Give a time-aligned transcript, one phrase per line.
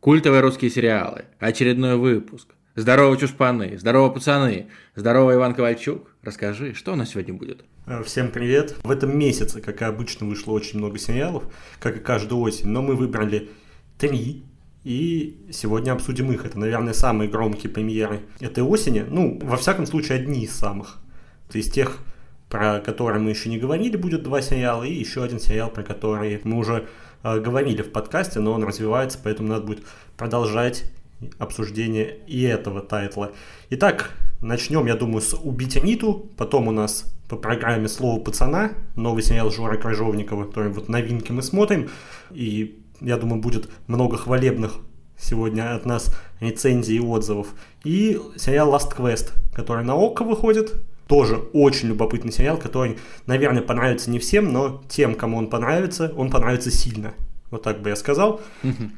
[0.00, 1.24] Культовые русские сериалы.
[1.40, 2.54] Очередной выпуск.
[2.76, 3.76] Здорово, чушпаны.
[3.78, 4.68] Здорово, пацаны.
[4.94, 6.12] Здорово, Иван Ковальчук.
[6.22, 7.64] Расскажи, что у нас сегодня будет?
[7.84, 8.76] Э, всем привет.
[8.84, 12.80] В этом месяце, как и обычно, вышло очень много сериалов, как и каждую осень, но
[12.80, 13.50] мы выбрали
[13.98, 14.44] три,
[14.84, 16.44] и сегодня обсудим их.
[16.44, 19.00] Это, наверное, самые громкие премьеры этой осени.
[19.00, 20.98] Ну, во всяком случае, одни из самых.
[21.50, 21.98] То есть тех,
[22.48, 26.40] про которые мы еще не говорили, будет два сериала, и еще один сериал, про который
[26.44, 26.86] мы уже
[27.22, 29.84] говорили в подкасте, но он развивается, поэтому надо будет
[30.16, 30.84] продолжать
[31.38, 33.32] обсуждение и этого тайтла.
[33.70, 39.22] Итак, начнем, я думаю, с «Убить Аниту», потом у нас по программе «Слово пацана», новый
[39.22, 41.90] сериал Жора Крыжовникова, который вот новинки мы смотрим,
[42.30, 44.78] и я думаю, будет много хвалебных
[45.16, 47.48] сегодня от нас рецензий и отзывов.
[47.84, 50.74] И сериал Last Quest, который на ОККО выходит,
[51.08, 56.30] тоже очень любопытный сериал, который, наверное, понравится не всем, но тем, кому он понравится, он
[56.30, 57.14] понравится сильно.
[57.50, 58.40] Вот так бы я сказал.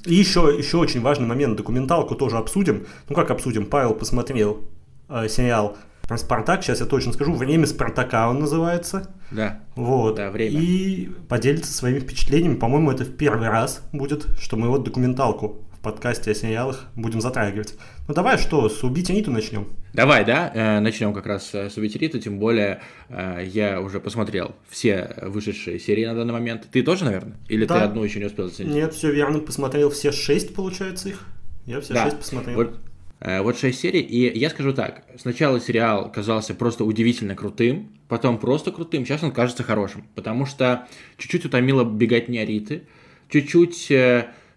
[0.05, 2.87] И еще, еще очень важный момент, документалку тоже обсудим.
[3.09, 3.65] Ну как обсудим?
[3.65, 4.65] Павел посмотрел
[5.09, 9.15] э, сериал про Спартак, сейчас я точно скажу, «Время Спартака» он называется.
[9.31, 9.61] Да.
[9.77, 10.17] Вот.
[10.17, 10.61] Да, время.
[10.61, 12.57] И поделится своими впечатлениями.
[12.57, 17.75] По-моему, это в первый раз будет, что мы вот документалку подкасте о сериалах будем затрагивать.
[18.07, 19.69] Ну давай что, с «Убить Аниту» начнем?
[19.95, 24.55] Давай, да, э, начнем как раз с «Убить Аниту», тем более э, я уже посмотрел
[24.69, 26.67] все вышедшие серии на данный момент.
[26.71, 27.37] Ты тоже, наверное?
[27.49, 27.79] Или Да.
[27.79, 28.75] ты одну еще не успел заценить?
[28.75, 31.25] Нет, все верно, посмотрел все шесть, получается, их.
[31.67, 32.05] Я все Да.
[32.05, 32.57] шесть посмотрел.
[32.57, 32.79] Вот,
[33.21, 38.39] э, вот 6 серий, и я скажу так, сначала сериал казался просто удивительно крутым, потом
[38.39, 40.87] просто крутым, сейчас он кажется хорошим, потому что
[41.17, 42.83] чуть-чуть утомила беготня Риты,
[43.31, 43.87] чуть-чуть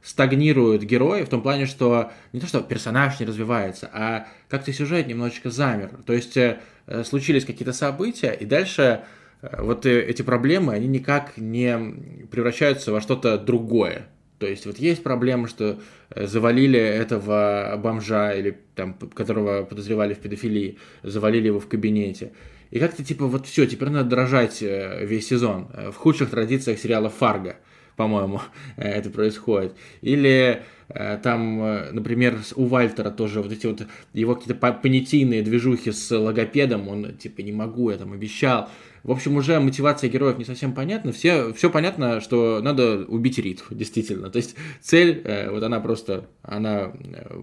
[0.03, 5.07] стагнируют герои в том плане, что не то, что персонаж не развивается, а как-то сюжет
[5.07, 5.91] немножечко замер.
[6.05, 6.59] То есть э,
[7.05, 9.05] случились какие-то события, и дальше
[9.41, 14.07] э, вот э, эти проблемы, они никак не превращаются во что-то другое.
[14.39, 15.79] То есть вот есть проблема, что
[16.13, 22.33] завалили этого бомжа, или там, которого подозревали в педофилии, завалили его в кабинете.
[22.69, 25.69] И как-то типа вот все, теперь надо дрожать весь сезон.
[25.91, 27.55] В худших традициях сериала «Фарго»,
[27.95, 28.41] по-моему,
[28.77, 29.73] э, это происходит.
[30.01, 35.41] Или э, там, э, например, у Вальтера тоже вот эти вот его какие-то по- понятийные
[35.41, 38.69] движухи с логопедом, он типа не могу, я там обещал.
[39.03, 41.11] В общем, уже мотивация героев не совсем понятна.
[41.11, 44.29] Все, все понятно, что надо убить Риту, действительно.
[44.29, 46.93] То есть цель, вот она просто, она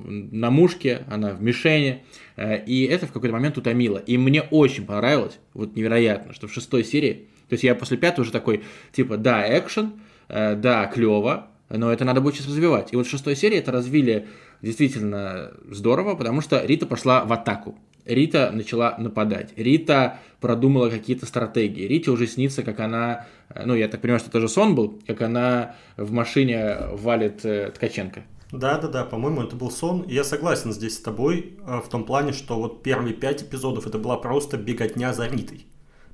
[0.07, 2.03] на мушке, она в мишени,
[2.39, 3.99] и это в какой-то момент утомило.
[3.99, 8.21] И мне очень понравилось, вот невероятно, что в шестой серии, то есть я после пятой
[8.21, 8.63] уже такой,
[8.93, 10.01] типа, да, экшен,
[10.31, 12.93] да, клево, но это надо будет сейчас развивать.
[12.93, 14.29] И вот в шестой серии это развили
[14.63, 17.77] действительно здорово, потому что Рита пошла в атаку.
[18.05, 19.53] Рита начала нападать.
[19.57, 21.87] Рита продумала какие-то стратегии.
[21.87, 25.01] Рите уже снится, как она, э, ну, я так понимаю, что это тоже сон был,
[25.07, 28.23] как она в машине валит э, Ткаченко.
[28.53, 30.05] Да-да-да, по-моему, это был сон.
[30.09, 33.99] Я согласен здесь с тобой э, в том плане, что вот первые пять эпизодов это
[33.99, 35.67] была просто беготня за Ритой.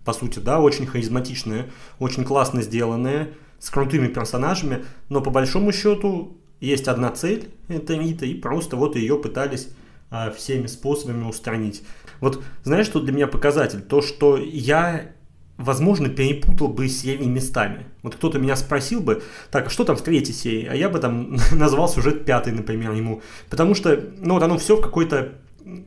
[0.04, 6.37] По сути, да, очень харизматичная, очень классно сделанная, с крутыми персонажами, но по большому счету
[6.61, 9.69] есть одна цель, это Рита, и просто вот ее пытались
[10.11, 11.83] а, всеми способами устранить.
[12.21, 13.81] Вот знаешь, что для меня показатель?
[13.81, 15.12] То, что я
[15.59, 17.87] возможно, перепутал бы серии местами.
[18.03, 20.66] Вот кто-то меня спросил бы, так, а что там в третьей серии?
[20.66, 23.22] А я бы там назвал сюжет пятой, например, ему.
[23.49, 25.33] Потому что, ну, вот оно все в какое-то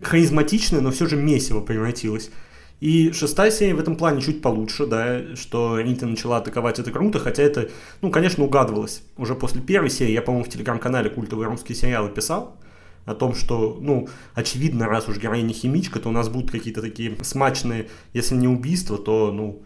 [0.02, 2.32] харизматичное, но все же месиво превратилось.
[2.80, 7.20] И шестая серия в этом плане чуть получше, да, что Рита начала атаковать, это круто,
[7.20, 7.70] хотя это,
[8.02, 9.04] ну, конечно, угадывалось.
[9.18, 12.58] Уже после первой серии, я, по-моему, в телеграм-канале «Культовые русские сериалы» писал,
[13.06, 17.18] о том, что, ну, очевидно, раз уж героиня химичка, то у нас будут какие-то такие
[17.24, 19.64] смачные, если не убийства, то, ну,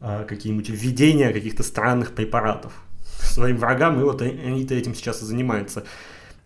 [0.00, 2.72] а, какие-нибудь введения каких-то странных препаратов
[3.20, 5.84] своим врагам, и вот Рита этим сейчас и занимается.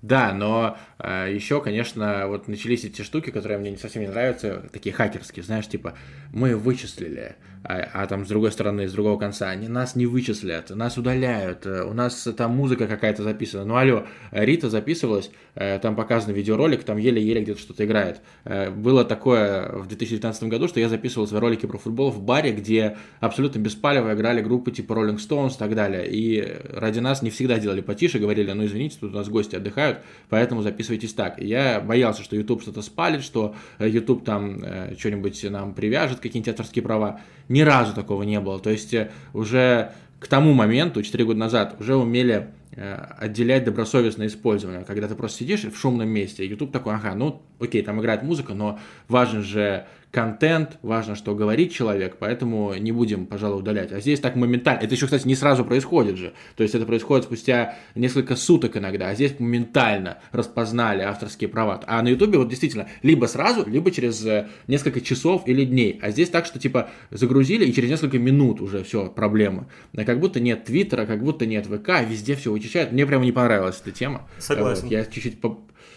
[0.02, 4.64] Да, но э, еще, конечно, вот начались эти штуки, которые мне не совсем не нравятся,
[4.72, 5.94] такие хакерские, знаешь, типа,
[6.32, 10.70] мы вычислили, а, а там с другой стороны, с другого конца, они нас не вычислят,
[10.70, 13.64] нас удаляют, э, у нас там музыка какая-то записана.
[13.66, 18.22] Ну, алло, Рита записывалась, э, там показан видеоролик, там еле-еле где-то что-то играет.
[18.44, 22.52] Э, было такое в 2019 году, что я записывал свои ролики про футбол в баре,
[22.52, 26.10] где абсолютно беспалево играли группы типа Rolling Stones и так далее.
[26.10, 26.42] И
[26.72, 29.98] ради нас не всегда делали потише, говорили, ну, извините, тут у нас гости отдыхают,
[30.30, 31.38] поэтому записывайтесь так.
[31.38, 34.64] Я боялся, что YouTube что-то спалит, что YouTube там
[34.96, 37.20] что-нибудь нам привяжет, какие-нибудь авторские права.
[37.50, 38.60] Ни разу такого не было.
[38.60, 44.28] То есть э, уже к тому моменту, 4 года назад, уже умели э, отделять добросовестное
[44.28, 44.84] использование.
[44.84, 48.54] Когда ты просто сидишь в шумном месте, YouTube такой, ага, ну окей, там играет музыка,
[48.54, 53.92] но важен же контент, важно, что говорит человек, поэтому не будем, пожалуй, удалять.
[53.92, 54.80] А здесь так моментально.
[54.80, 56.32] Это еще, кстати, не сразу происходит же.
[56.56, 61.80] То есть это происходит спустя несколько суток иногда, а здесь моментально распознали авторские права.
[61.86, 65.98] А на Ютубе вот действительно либо сразу, либо через э, несколько часов или дней.
[66.02, 69.68] А здесь так, что типа загрузили и через несколько минут уже все, проблема.
[69.94, 72.90] Как будто нет Твиттера, как будто нет ВК, везде все вычищают.
[72.90, 74.28] Мне прямо не понравилась эта тема.
[74.38, 74.84] Согласен.
[74.84, 75.40] Вот, я чуть-чуть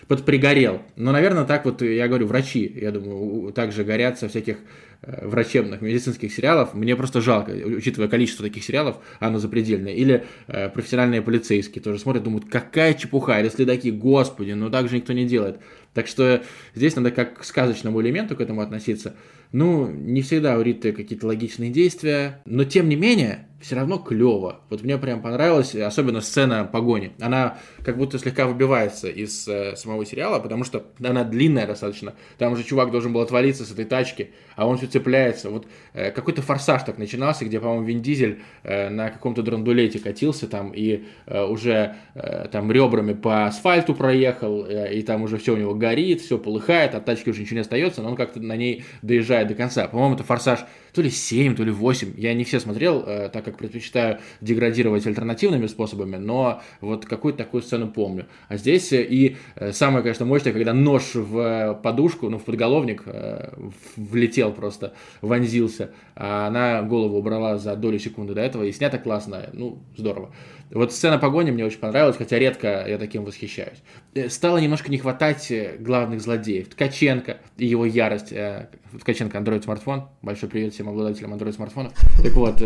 [0.07, 0.81] подпригорел.
[0.95, 4.57] Но, наверное, так вот, я говорю, врачи, я думаю, также горят со всяких
[5.01, 6.73] э, врачебных медицинских сериалов.
[6.73, 9.94] Мне просто жалко, учитывая количество таких сериалов, оно запредельное.
[9.94, 14.97] Или э, профессиональные полицейские тоже смотрят, думают, какая чепуха, или следаки, господи, ну так же
[14.97, 15.59] никто не делает.
[15.94, 16.44] Так что
[16.75, 19.16] здесь надо как к сказочному элементу к этому относиться.
[19.51, 24.60] Ну, не всегда у Риты какие-то логичные действия, но тем не менее, все равно клево.
[24.69, 27.13] Вот мне прям понравилась, особенно сцена погони.
[27.22, 32.13] Она как будто слегка выбивается из э, самого сериала, потому что она длинная достаточно.
[32.38, 35.50] Там уже чувак должен был отвалиться с этой тачки, а он все цепляется.
[35.50, 40.48] Вот э, какой-то форсаж так начинался, где, по-моему, Вин Дизель э, на каком-то драндулете катился
[40.48, 45.54] там и э, уже э, там ребрами по асфальту проехал, э, и там уже все
[45.54, 48.56] у него горит, все полыхает, от тачки уже ничего не остается, но он как-то на
[48.56, 49.85] ней доезжает до конца.
[49.89, 50.59] По-моему, это форсаж
[50.94, 52.13] то ли 7, то ли 8.
[52.15, 57.63] Я не все смотрел, э, так как предпочитаю деградировать альтернативными способами, но вот какую-то такую
[57.63, 58.27] сцену помню.
[58.47, 63.03] А здесь э, и э, самое, конечно, мощное, когда нож в подушку, ну, в подголовник
[63.97, 69.50] влетел просто, вонзился, а она голову убрала за долю секунды до этого, и снято классно,
[69.51, 70.33] ну, здорово.
[70.74, 73.78] Вот сцена погони мне очень понравилась, хотя редко я таким восхищаюсь.
[74.16, 76.70] Э, стало немножко не хватать э, главных злодеев.
[76.70, 78.34] Ткаченко и его ярость.
[78.34, 80.10] Э, Ткаченко Android смартфон.
[80.24, 81.94] Большой привет всем обладателям Android смартфонов.
[82.24, 82.62] Так вот,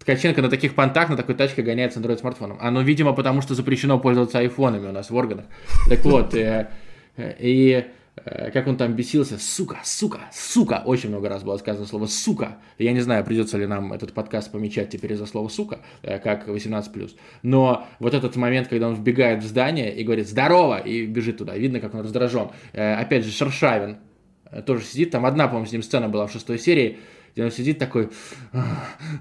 [0.00, 2.58] Ткаченко на таких понтах, на такой тачке гоняется Android смартфоном.
[2.60, 5.46] А ну, видимо, потому что запрещено пользоваться айфонами у нас в органах.
[5.88, 7.84] Так вот, и
[8.24, 12.58] как он там бесился, сука, сука, сука, очень много раз было сказано слово сука.
[12.78, 16.48] Я не знаю, придется ли нам этот подкаст помечать теперь за слово сука, э, как
[16.48, 17.16] 18+.
[17.42, 21.56] Но вот этот момент, когда он вбегает в здание и говорит «здорово!» и бежит туда,
[21.56, 22.50] видно, как он раздражен.
[22.72, 23.98] Э, опять же, Шершавин
[24.66, 26.98] тоже сидит, там одна, по-моему, с ним сцена была в шестой серии,
[27.34, 28.10] где он сидит такой,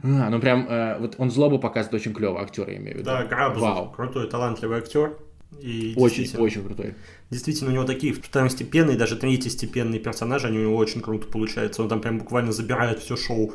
[0.01, 0.67] ну прям,
[0.99, 3.05] вот он злобу показывает очень клево, актер, я имею в виду.
[3.05, 3.91] Да, Грабзов, Вау.
[3.91, 5.15] крутой, талантливый актер.
[5.61, 6.95] И очень, очень крутой.
[7.29, 11.81] Действительно, у него такие второстепенные, даже третьестепенные персонажи, они у него очень круто получаются.
[11.81, 13.53] Он там прям буквально забирает все шоу,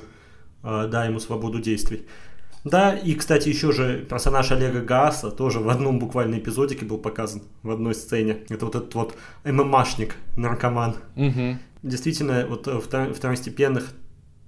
[0.63, 2.03] э, да, ему свободу действий.
[2.65, 7.43] Да, и, кстати, еще же персонаж Олега Гааса тоже в одном буквально эпизодике был показан,
[7.63, 8.39] в одной сцене.
[8.49, 9.15] Это вот этот вот
[9.45, 10.97] ММАшник, наркоман.
[11.15, 11.59] Угу.
[11.83, 13.93] Действительно, вот э, второстепенных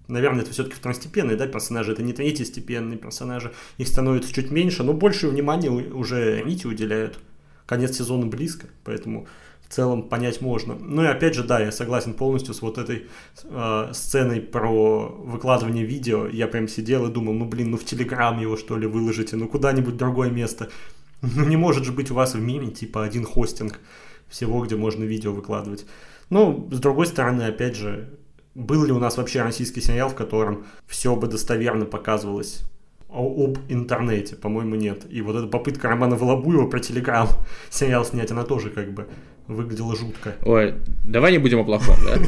[0.09, 3.53] Наверное, это все-таки второстепенные да, персонажи, это не третьестепенные персонажи.
[3.77, 7.19] Их становится чуть меньше, но больше внимания уже Рите уделяют
[7.67, 9.27] конец сезона близко, поэтому
[9.69, 10.77] в целом понять можно.
[10.77, 13.09] Ну и опять же, да, я согласен полностью с вот этой
[13.43, 16.29] э, сценой про выкладывание видео.
[16.29, 19.49] Я прям сидел и думал, ну блин, ну в Телеграм его что ли выложите, ну
[19.49, 20.71] куда-нибудь другое место.
[21.23, 23.81] Ну не может же быть у вас в мире типа один хостинг
[24.29, 25.87] всего, где можно видео выкладывать.
[26.29, 28.11] Ну, с другой стороны, опять же,
[28.55, 32.63] был ли у нас вообще российский сериал, в котором все бы достоверно показывалось
[33.09, 35.07] об интернете, по-моему, нет.
[35.11, 37.29] И вот эта попытка Романа Волобуева про Телеграм
[37.71, 39.09] сериал снять, она тоже как бы
[39.49, 40.35] выглядело жутко.
[40.45, 42.19] Ой, давай не будем о плохом, да?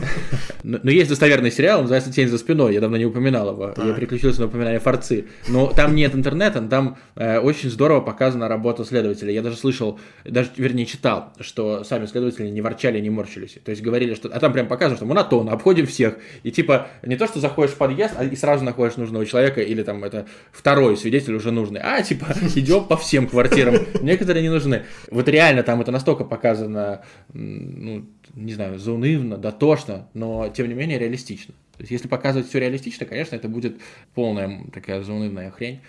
[0.82, 4.40] Но есть достоверный сериал, называется «Тень за спиной», я давно не упоминал его, я переключился
[4.40, 5.26] на упоминание Форцы.
[5.48, 9.32] Но там нет интернета, там э, очень здорово показана работа следователя.
[9.32, 13.58] Я даже слышал, даже, вернее, читал, что сами следователи не ворчали, не морщились.
[13.64, 14.28] То есть говорили, что...
[14.28, 16.18] А там прям показывают, что монотонно, обходим всех.
[16.42, 19.82] И типа не то, что заходишь в подъезд, а и сразу находишь нужного человека, или
[19.82, 21.80] там это второй свидетель уже нужный.
[21.82, 23.76] А, типа, идем по всем квартирам.
[24.02, 24.82] Некоторые не нужны.
[25.10, 30.98] Вот реально там это настолько показано ну, не знаю, заунывно, дотошно, но тем не менее
[30.98, 31.54] реалистично.
[31.76, 33.80] То есть, если показывать все реалистично, конечно, это будет
[34.14, 35.80] полная такая заунывная хрень.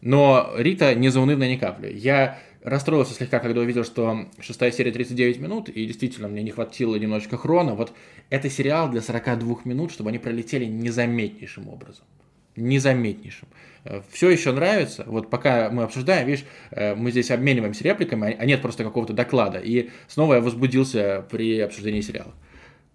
[0.00, 1.92] Но Рита не заунывная ни капли.
[1.92, 6.96] Я расстроился слегка, когда увидел, что шестая серия 39 минут, и действительно мне не хватило
[6.96, 7.74] немножечко хрона.
[7.74, 7.92] Вот
[8.30, 12.04] это сериал для 42 минут, чтобы они пролетели незаметнейшим образом.
[12.56, 13.48] Незаметнейшим.
[14.10, 15.04] Все еще нравится.
[15.06, 19.58] Вот пока мы обсуждаем, видишь, э, мы здесь обмениваемся репликами, а нет просто какого-то доклада.
[19.58, 22.32] И снова я возбудился при обсуждении сериала.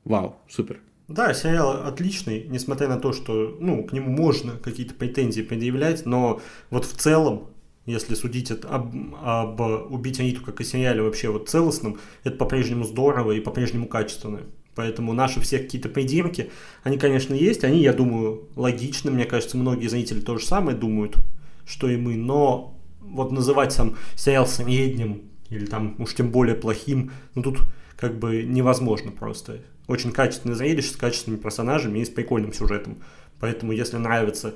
[0.04, 0.80] Вау, супер.
[1.08, 6.40] Да, сериал отличный, несмотря на то, что ну, к нему можно какие-то претензии предъявлять, но
[6.70, 7.50] вот в целом,
[7.88, 9.60] если судить об, об
[9.92, 14.42] «Убить Аниту» как о сериале вообще вот целостном, это по-прежнему здорово и по-прежнему качественно.
[14.80, 16.52] Поэтому наши все какие-то придирки,
[16.84, 17.66] они, конечно, есть.
[17.66, 19.12] Они, я думаю, логичны.
[19.12, 21.18] Мне кажется, многие зрители то же самое думают,
[21.66, 22.16] что и мы.
[22.16, 27.60] Но вот называть сам сериал средним или там уж тем более плохим, ну тут
[27.98, 29.58] как бы невозможно просто.
[29.88, 33.00] Очень качественное зрелище с качественными персонажами и с прикольным сюжетом.
[33.42, 34.56] Поэтому, если нравятся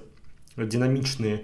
[0.55, 1.43] динамичные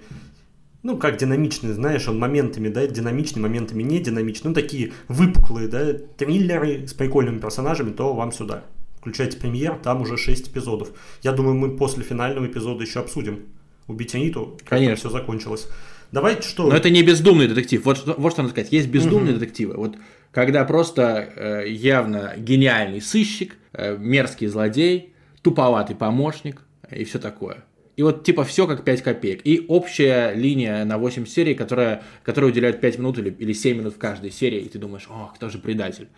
[0.82, 5.92] ну, как динамичные, знаешь, он моментами, да, динамичные, моментами не динамичные, ну, такие выпуклые, да,
[6.16, 8.64] триллеры с прикольными персонажами, то вам сюда.
[8.98, 10.90] Включайте премьер, там уже 6 эпизодов.
[11.22, 13.46] Я думаю, мы после финального эпизода еще обсудим.
[13.86, 14.96] Убить Аниту, как Конечно.
[14.96, 15.68] все закончилось.
[16.12, 16.68] Давайте что...
[16.68, 17.84] Но это не бездумный детектив.
[17.84, 18.72] Вот, что- вот что надо сказать.
[18.72, 19.74] Есть бездумные детективы.
[19.74, 19.96] Вот
[20.32, 27.64] когда просто э, явно гениальный сыщик, э, мерзкий злодей, туповатый помощник и все такое.
[28.00, 29.42] И вот типа все как 5 копеек.
[29.44, 33.92] И общая линия на 8 серий, которая, которая уделяет 5 минут или, или 7 минут
[33.92, 36.08] в каждой серии, и ты думаешь, о, кто же предатель.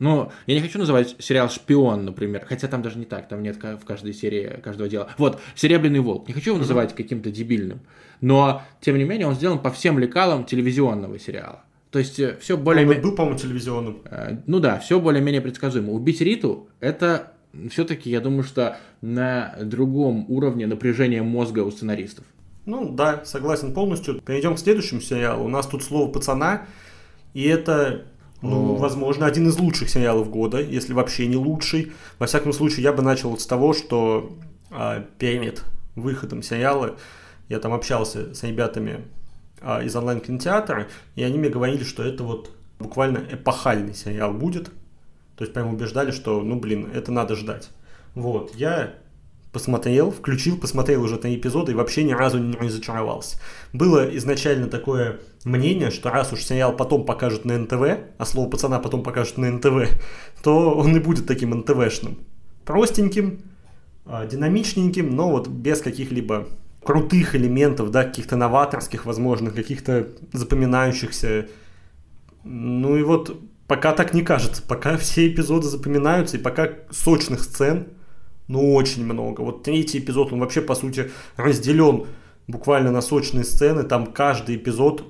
[0.00, 3.56] Ну, я не хочу называть сериал «Шпион», например, хотя там даже не так, там нет
[3.56, 5.08] в каждой серии каждого дела.
[5.16, 7.80] Вот, «Серебряный волк», не хочу его называть каким-то дебильным,
[8.20, 11.64] но, тем не менее, он сделан по всем лекалам телевизионного сериала.
[11.90, 12.86] То есть, все более...
[12.86, 14.02] Он был, по-моему, телевизионным.
[14.04, 15.90] Э, Ну да, все более-менее предсказуемо.
[15.92, 17.32] Убить Риту это
[17.70, 22.24] все-таки, я думаю, что на другом уровне напряжения мозга у сценаристов.
[22.66, 24.20] Ну да, согласен полностью.
[24.20, 25.44] Перейдем к следующему сериалу.
[25.44, 26.66] У нас тут слово пацана,
[27.34, 28.06] и это,
[28.42, 28.76] ну, О.
[28.76, 31.92] возможно, один из лучших сериалов года, если вообще не лучший.
[32.18, 34.36] Во всяком случае, я бы начал с того, что
[34.70, 35.64] а, перед
[35.96, 36.96] выходом сериала
[37.48, 39.00] я там общался с ребятами
[39.60, 44.70] а, из онлайн-кинотеатра, и они мне говорили, что это вот буквально эпохальный сериал будет.
[45.40, 47.70] То есть прям убеждали, что, ну блин, это надо ждать.
[48.14, 48.96] Вот, я
[49.52, 53.38] посмотрел, включил, посмотрел уже три эпизода и вообще ни разу не разочаровался.
[53.72, 58.80] Было изначально такое мнение, что раз уж сериал потом покажут на НТВ, а слово пацана
[58.80, 59.88] потом покажут на НТВ,
[60.42, 62.18] то он и будет таким НТВшным.
[62.66, 63.40] Простеньким,
[64.04, 66.48] а, динамичненьким, но вот без каких-либо
[66.84, 71.48] крутых элементов, да, каких-то новаторских, возможно, каких-то запоминающихся.
[72.44, 77.86] Ну и вот пока так не кажется, пока все эпизоды запоминаются, и пока сочных сцен,
[78.48, 79.42] ну, очень много.
[79.42, 82.06] Вот третий эпизод, он вообще, по сути, разделен
[82.48, 83.84] буквально на сочные сцены.
[83.84, 85.04] Там каждый эпизод,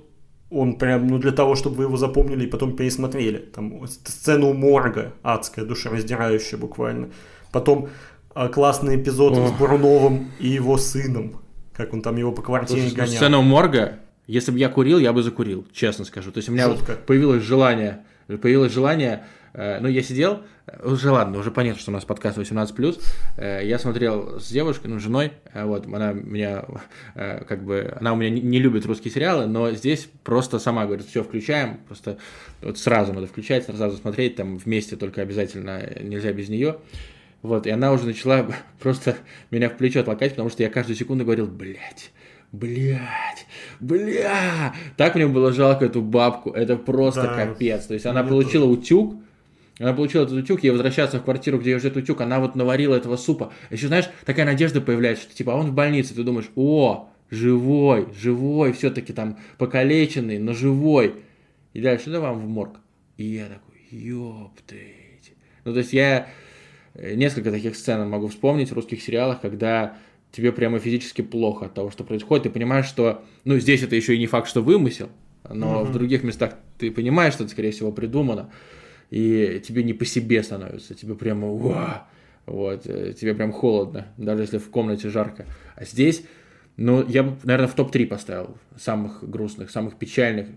[0.51, 3.39] он прям, ну, для того, чтобы вы его запомнили и потом пересмотрели.
[3.39, 7.09] Там сцена у морга, адская, душераздирающая буквально.
[7.53, 7.89] Потом
[8.35, 9.49] а, классный эпизод Ох.
[9.49, 11.41] с Буруновым и его сыном.
[11.75, 13.17] Как он там его по квартире Слушай, ну, гонял.
[13.17, 16.31] сцена у морга, если бы я курил, я бы закурил, честно скажу.
[16.31, 18.05] То есть у меня вот появилось желание,
[18.39, 20.43] появилось желание, э, ну я сидел,
[20.83, 23.01] уже ладно, уже понятно, что у нас подкаст 18+,
[23.37, 26.65] э, я смотрел с девушкой, ну, женой, э, вот, она меня,
[27.15, 31.23] как бы, она у меня не, любит русские сериалы, но здесь просто сама говорит, все,
[31.23, 32.19] включаем, просто
[32.63, 36.77] вот сразу надо включать, сразу смотреть, там вместе только обязательно, нельзя без нее.
[37.43, 38.47] Вот, и она уже начала
[38.81, 39.17] просто
[39.51, 42.11] меня в плечо толкать, потому что я каждую секунду говорил, блядь,
[42.53, 43.47] блядь,
[43.81, 44.75] бля.
[44.97, 47.87] Так мне было жалко эту бабку, это просто Да, капец.
[47.87, 49.17] То есть она получила утюг,
[49.79, 52.95] она получила этот утюг, ей возвращаться в квартиру, где ее ждет утюг, она вот наварила
[52.95, 53.53] этого супа.
[53.71, 58.09] Еще, знаешь, такая надежда появляется, что типа, а он в больнице, ты думаешь, о, живой,
[58.21, 61.15] живой, все-таки там покалеченный, но живой.
[61.73, 62.81] И дальше, да вам в морг.
[63.17, 65.33] И я такой, ёптыть.
[65.65, 66.29] Ну, то есть я
[66.95, 69.97] э, несколько таких сцен могу вспомнить в русских сериалах, когда
[70.33, 72.45] тебе прямо физически плохо от того, что происходит.
[72.45, 75.09] Ты понимаешь, что, ну, здесь это еще и не факт, что вымысел,
[75.49, 78.51] но в других местах ты понимаешь, что это, скорее всего, придумано,
[79.11, 82.07] и тебе не по себе становится, тебе прямо, уа,
[82.47, 85.47] вот, э, тебе прям холодно, даже если в комнате жарко.
[85.77, 86.25] А здесь,
[86.77, 90.49] ну, я бы, наверное, в топ-3 поставил самых грустных, самых печальных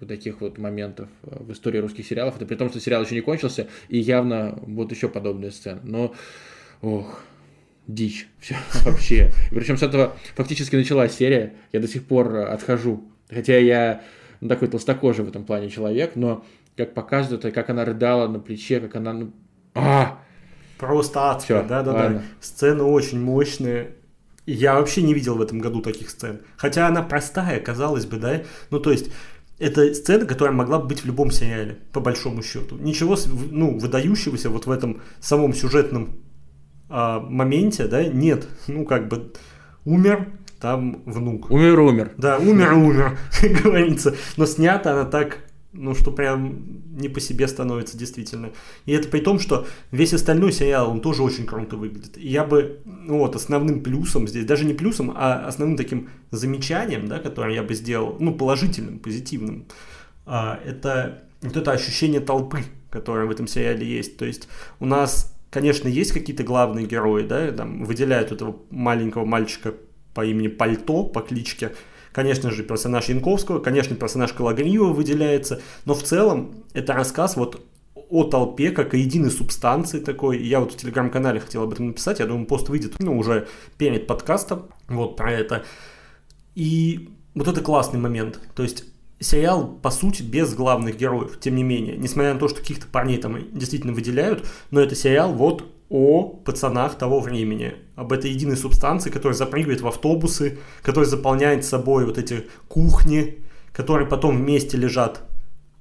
[0.00, 2.36] вот таких вот моментов э, в истории русских сериалов.
[2.36, 5.80] Это при том, что сериал еще не кончился, и явно будут еще подобные сцены.
[5.82, 6.14] Но,
[6.82, 7.22] ох,
[7.88, 8.28] дичь.
[8.40, 8.54] Все
[8.84, 9.32] вообще.
[9.50, 11.54] Причем с этого фактически началась серия.
[11.72, 13.02] Я до сих пор э, отхожу.
[13.28, 14.02] Хотя я
[14.40, 16.44] ну, такой толстокожий в этом плане человек, но
[16.76, 19.12] как показывают, и как она рыдала на плече, как она...
[19.12, 19.32] Ну...
[19.74, 20.20] А!
[20.78, 22.22] Просто адская, да-да-да.
[22.40, 23.96] Сцены очень мощные.
[24.46, 26.40] И Я вообще не видел в этом году таких сцен.
[26.56, 28.42] Хотя она простая, казалось бы, да?
[28.70, 29.10] Ну, то есть,
[29.58, 32.76] это сцена, которая могла бы быть в любом сериале, по большому счету.
[32.76, 33.16] Ничего,
[33.50, 36.16] ну, выдающегося вот в этом самом сюжетном
[36.88, 38.48] а, моменте, да, нет.
[38.66, 39.32] Ну, как бы,
[39.84, 40.28] умер
[40.60, 41.50] там внук.
[41.50, 42.12] Умер, умер.
[42.16, 44.16] Да, умер, умер, как говорится.
[44.36, 45.38] Но снята она так,
[45.72, 46.64] ну, что прям
[46.96, 48.50] не по себе становится, действительно.
[48.86, 52.18] И это при том, что весь остальной сериал, он тоже очень круто выглядит.
[52.18, 57.06] И я бы, ну вот, основным плюсом здесь, даже не плюсом, а основным таким замечанием,
[57.06, 59.66] да, которое я бы сделал, ну, положительным, позитивным,
[60.26, 64.16] а, это вот это ощущение толпы, которое в этом сериале есть.
[64.16, 64.48] То есть
[64.80, 69.74] у нас, конечно, есть какие-то главные герои, да, там выделяют этого маленького мальчика
[70.14, 71.72] по имени Пальто, по кличке,
[72.12, 77.64] Конечно же, персонаж Янковского, конечно, персонаж Калагриева выделяется, но в целом это рассказ вот
[78.10, 80.42] о толпе, как о единой субстанции такой.
[80.42, 84.06] Я вот в телеграм-канале хотел об этом написать, я думаю, пост выйдет, ну, уже перед
[84.06, 85.64] подкастом, вот про это.
[86.54, 88.40] И вот это классный момент.
[88.54, 88.84] То есть
[89.20, 91.96] сериал, по сути, без главных героев, тем не менее.
[91.96, 96.96] Несмотря на то, что каких-то парней там действительно выделяют, но это сериал вот о пацанах
[96.96, 102.46] того времени, об этой единой субстанции, которая запрыгивает в автобусы, которая заполняет собой вот эти
[102.68, 103.38] кухни,
[103.72, 105.22] которые потом вместе лежат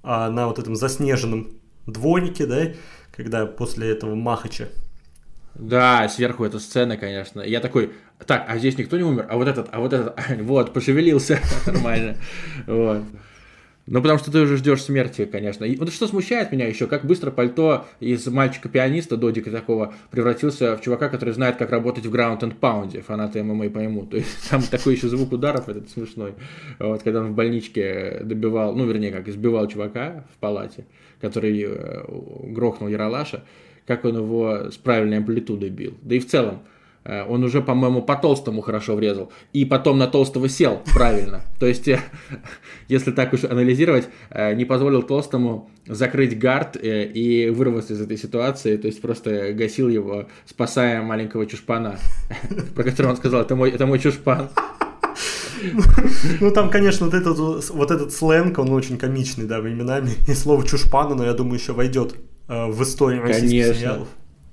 [0.04, 1.50] а, на вот этом заснеженном
[1.86, 2.72] дворике, да,
[3.16, 4.70] когда после этого Махача.
[5.56, 7.42] Да, сверху эта сцена, конечно.
[7.42, 7.92] Я такой,
[8.26, 12.16] так, а здесь никто не умер, а вот этот, а вот этот, вот, пошевелился нормально.
[12.66, 13.04] Вот.
[13.90, 15.64] Ну, потому что ты уже ждешь смерти, конечно.
[15.64, 20.82] И вот что смущает меня еще, как быстро пальто из мальчика-пианиста, додика такого, превратился в
[20.82, 24.10] чувака, который знает, как работать в Ground and Pound, фанаты ММА поймут.
[24.10, 26.34] То есть там такой еще звук ударов, этот смешной.
[26.80, 30.86] Вот, когда он в больничке добивал, ну, вернее, как, избивал чувака в палате,
[31.22, 32.04] который э,
[32.44, 33.46] грохнул Яралаша,
[33.86, 35.94] как он его с правильной амплитудой бил.
[36.02, 36.60] Да и в целом,
[37.08, 39.32] он уже, по-моему, по толстому хорошо врезал.
[39.54, 41.42] И потом на толстого сел правильно.
[41.60, 42.00] То есть, э,
[42.90, 48.76] если так уж анализировать, э, не позволил толстому закрыть гард и вырваться из этой ситуации.
[48.76, 51.98] То есть, просто гасил его, спасая маленького чушпана,
[52.76, 54.50] про которого он сказал, это мой, это мой чушпан.
[56.40, 57.40] Ну, там, конечно, вот этот,
[57.72, 60.12] вот этот сленг, он очень комичный, да, временами.
[60.28, 62.14] И слово чушпана, но я думаю, еще войдет
[62.48, 64.08] в историю российских сериалов.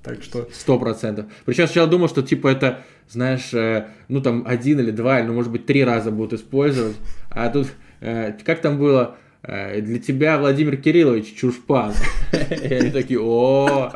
[0.05, 0.47] Так что...
[0.53, 1.25] Сто процентов.
[1.45, 5.33] Причем сначала думал, что типа это, знаешь, э, ну там один или два, или ну
[5.33, 6.95] может быть три раза будут использовать.
[7.31, 7.67] А тут,
[8.01, 11.93] э, как там было, э, для тебя Владимир Кириллович чушпан.
[12.31, 13.91] И они такие, о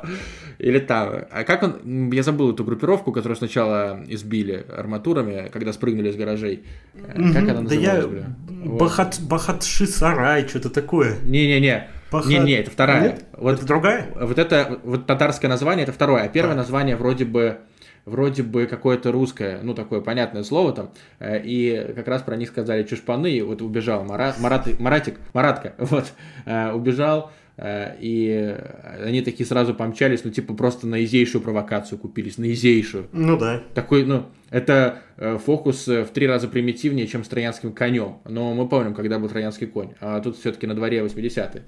[0.59, 6.09] или там, а как он, я забыл эту группировку, которую сначала избили арматурами, когда спрыгнули
[6.09, 6.63] из гаражей.
[6.93, 8.35] Как она называлась, да я...
[8.65, 11.15] Бахат, Бахатши Сарай, что-то такое.
[11.23, 12.27] Не-не-не, Паха...
[12.27, 13.01] Не, не, это вторая.
[13.01, 13.25] Нет?
[13.33, 14.11] Вот, это другая?
[14.15, 16.57] Вот это вот татарское название это второе, а первое а.
[16.57, 17.59] название вроде бы
[18.05, 22.49] вроде бы какое-то русское, ну такое понятное слово там, э, и как раз про них
[22.49, 26.11] сказали чушпаны, и вот убежал Марат, Марат, Маратик, Маратка, вот,
[26.45, 28.57] э, убежал, и
[29.03, 33.07] они такие сразу помчались, ну типа просто на изейшую провокацию купились, на изейшую.
[33.11, 33.61] Ну да.
[33.73, 38.19] Такой, ну, это э, фокус э, в три раза примитивнее, чем с троянским конем.
[38.25, 39.93] Но мы помним, когда был троянский конь.
[39.99, 41.63] А тут все-таки на дворе 80-е.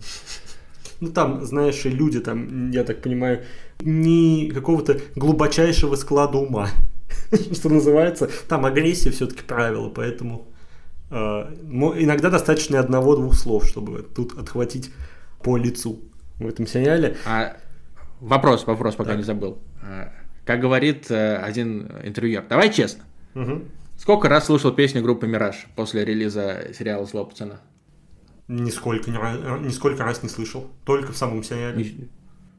[1.01, 3.43] Ну там, знаешь, люди там, я так понимаю,
[3.81, 6.69] не какого-то глубочайшего склада ума.
[7.51, 10.47] Что называется, там агрессия все-таки правило, поэтому
[11.09, 14.91] э, иногда достаточно одного-двух слов, чтобы тут отхватить
[15.43, 16.01] по лицу
[16.39, 17.17] в этом сериале.
[17.25, 17.57] А
[18.19, 19.17] вопрос, вопрос, пока так.
[19.17, 19.59] не забыл.
[19.83, 20.11] А,
[20.45, 23.03] как говорит э, один интервьюер, давай честно.
[23.35, 23.63] Угу.
[23.97, 27.61] Сколько раз слушал песню группы «Мираж» после релиза сериала «Зло пацана»?
[28.47, 30.69] Нисколько, ни, нисколько раз не слышал.
[30.85, 32.09] Только в самом сериале.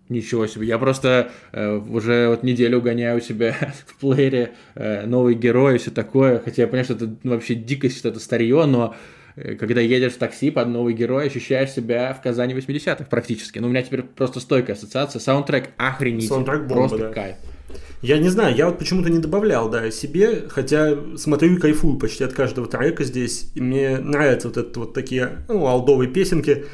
[0.09, 0.67] Ничего себе.
[0.67, 5.79] Я просто э, уже вот неделю гоняю у себя в плеере э, новый герой и
[5.79, 6.39] все такое.
[6.39, 8.97] Хотя я понимаю, что это вообще дикость, что это старье, но э,
[9.35, 13.59] когда едешь в такси под новый герой, ощущаешь себя в Казани 80-х практически.
[13.59, 15.21] Ну, у меня теперь просто стойкая ассоциация.
[15.21, 16.29] Саундтрек охренительный.
[16.29, 17.09] Саундтрек бомба, просто да.
[17.13, 17.37] кайф.
[18.03, 22.25] Я не знаю, я вот почему-то не добавлял, да, себе, хотя смотрю и кайфую почти
[22.25, 26.65] от каждого трека здесь, и мне нравятся вот это вот такие, ну, алдовые песенки,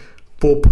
[0.41, 0.67] поп,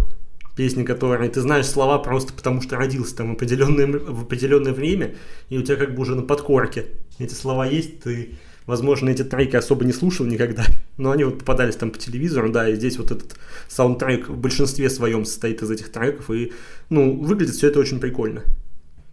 [0.57, 5.15] песни, которые ты знаешь слова просто потому, что родился там определенное, в определенное время,
[5.51, 6.87] и у тебя как бы уже на подкорке
[7.19, 8.31] эти слова есть, ты,
[8.67, 12.69] возможно, эти треки особо не слушал никогда, но они вот попадались там по телевизору, да,
[12.69, 13.37] и здесь вот этот
[13.69, 16.53] саундтрек в большинстве своем состоит из этих треков, и,
[16.91, 18.43] ну, выглядит все это очень прикольно.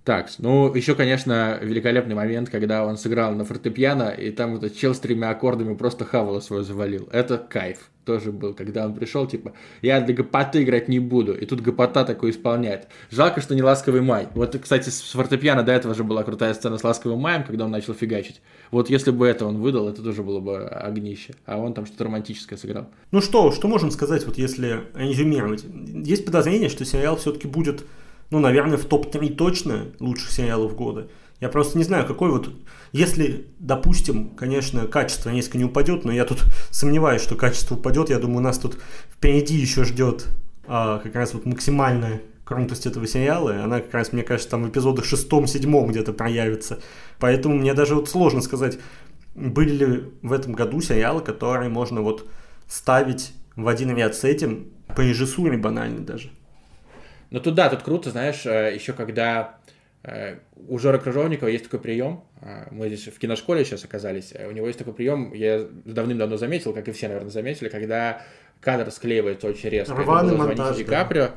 [0.04, 4.94] Так, ну, еще, конечно, великолепный момент, когда он сыграл на фортепиано, и там этот чел
[4.94, 7.08] с тремя аккордами просто хавало свое завалил.
[7.14, 11.46] Это кайф тоже был, когда он пришел, типа, я для гопоты играть не буду, и
[11.46, 12.88] тут гопота такой исполняет.
[13.12, 14.28] Жалко, что не «Ласковый май».
[14.34, 17.72] Вот, кстати, с фортепиано до этого же была крутая сцена с «Ласковым маем», когда он
[17.72, 18.42] начал фигачить.
[18.72, 21.34] Вот если бы это он выдал, это тоже было бы огнище.
[21.46, 22.88] А он там что-то романтическое сыграл.
[23.12, 25.64] Ну что, что можем сказать, вот если резюмировать?
[26.04, 27.86] Есть подозрение, что сериал все-таки будет
[28.34, 31.08] ну, наверное, в топ-3 точно лучших сериалов года.
[31.40, 32.50] Я просто не знаю, какой вот...
[32.92, 38.10] Если, допустим, конечно, качество несколько не упадет, но я тут сомневаюсь, что качество упадет.
[38.10, 38.80] Я думаю, нас тут
[39.12, 40.26] впереди еще ждет
[40.66, 43.64] а, как раз вот максимальная крутость этого сериала.
[43.64, 46.80] Она как раз, мне кажется, там в эпизодах шестом-седьмом где-то проявится.
[47.20, 48.80] Поэтому мне даже вот сложно сказать,
[49.36, 52.28] были ли в этом году сериалы, которые можно вот
[52.68, 56.32] ставить в один ряд с этим по режиссуре банально даже.
[57.34, 59.58] Ну тут да, тут круто, знаешь, э, еще когда
[60.04, 60.36] Э,
[60.68, 64.68] у Жора Крыжовникова есть такой прием, э, мы здесь в киношколе сейчас оказались, у него
[64.68, 68.22] есть такой прием, я давным-давно заметил, как и все, наверное, заметили, когда
[68.60, 69.96] кадр склеивается очень резко.
[69.96, 71.30] Рваный монтаж, Ди Каприо.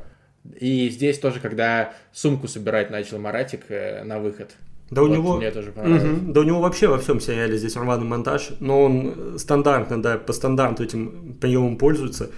[0.58, 3.62] И здесь тоже, когда сумку собирать начал Маратик
[4.04, 4.52] на выход.
[4.90, 7.76] Да вот у него, мне тоже угу, да у него вообще во всем сериале здесь
[7.76, 12.30] рваный монтаж, но он стандартно, да, по стандарту этим приемом пользуется.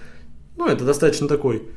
[0.57, 1.69] Ну, это достаточно такой,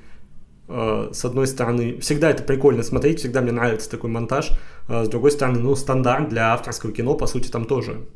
[0.69, 4.51] с одной стороны, всегда это прикольно смотреть, всегда мне нравится такой монтаж,
[4.89, 8.07] э, с другой стороны, ну, стандарт для авторского кино, по сути, там тоже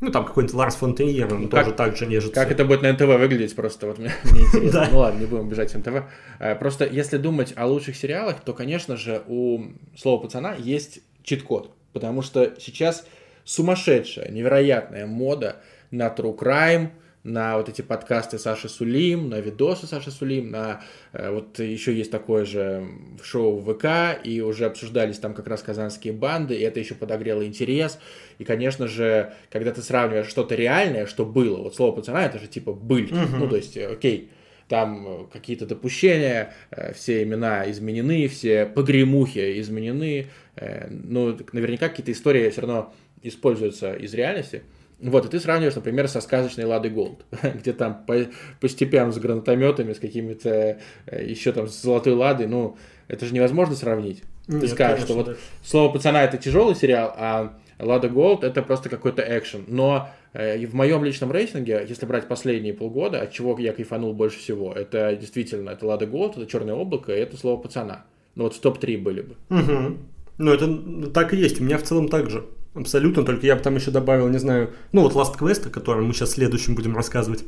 [0.00, 2.34] ну, там какой-нибудь Ларс фон Триер, он как, тоже так же нежится.
[2.34, 4.88] Как это будет на НТВ выглядеть просто, вот мне, мне интересно.
[4.92, 6.04] Ну ладно, не будем бежать в НТВ.
[6.38, 9.64] Э, просто если думать о лучших сериалах, то, конечно же, у
[9.96, 11.72] «Слова пацана» есть чит-код.
[11.94, 13.06] Потому что сейчас
[13.44, 15.56] сумасшедшая, невероятная мода
[15.90, 16.90] на true crime,
[17.26, 22.10] на вот эти подкасты Саши Сулим, на видосы Саши Сулим, на э, вот еще есть
[22.10, 22.86] такое же
[23.22, 27.98] шоу ВК, и уже обсуждались там как раз казанские банды, и это еще подогрело интерес.
[28.38, 32.46] И, конечно же, когда ты сравниваешь что-то реальное, что было, вот слово пацана, это же
[32.46, 33.36] типа быль, угу.
[33.38, 34.30] ну то есть, окей,
[34.68, 42.12] там э, какие-то допущения, э, все имена изменены, все погремухи изменены, э, ну, наверняка какие-то
[42.12, 44.62] истории все равно используются из реальности.
[44.98, 48.16] Вот, и ты сравниваешь, например, со сказочной Ладой Голд, где там по,
[48.60, 50.78] по степям с гранатометами, с какими-то
[51.10, 52.76] еще там с золотой Ладой, ну,
[53.08, 54.22] это же невозможно сравнить.
[54.48, 55.34] Нет, ты скажешь, конечно, что вот да.
[55.64, 59.64] слово пацана это тяжелый сериал, а Лада Голд это просто какой-то экшен.
[59.66, 64.38] Но э, в моем личном рейтинге, если брать последние полгода, от чего я кайфанул больше
[64.38, 68.04] всего, это действительно это Лада Голд, это Черное облако, и это слово пацана.
[68.34, 69.34] Ну вот в топ-3 были бы.
[69.50, 69.98] Угу.
[70.38, 71.60] Ну это так и есть.
[71.60, 72.46] У меня в целом так же.
[72.76, 76.04] Абсолютно, только я бы там еще добавил, не знаю, ну вот Last Quest, о котором
[76.04, 77.42] мы сейчас следующим будем рассказывать,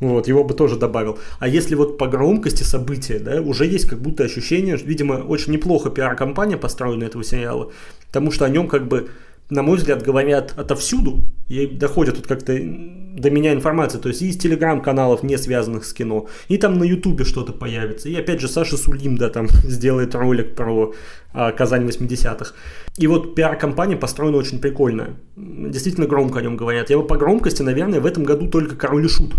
[0.00, 1.20] вот, его бы тоже добавил.
[1.38, 5.88] А если вот по громкости события, да, уже есть как будто ощущение, видимо, очень неплохо
[5.88, 7.70] пиар-кампания построена этого сериала,
[8.08, 9.08] потому что о нем как бы
[9.50, 14.38] на мой взгляд, говорят отовсюду, и доходит тут как-то до меня информация, то есть из
[14.38, 18.76] телеграм-каналов, не связанных с кино, и там на ютубе что-то появится, и опять же Саша
[18.76, 20.94] Сулим, да, там сделает ролик про
[21.32, 22.54] а, Казань 80-х.
[22.96, 26.90] И вот пиар-компания построена очень прикольно, действительно громко о нем говорят.
[26.90, 29.34] Я бы по громкости, наверное, в этом году только Король и Шут